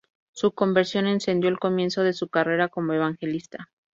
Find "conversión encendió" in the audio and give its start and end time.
0.53-1.47